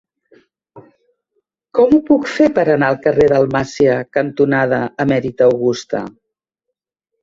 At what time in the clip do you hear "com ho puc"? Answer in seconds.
1.81-2.25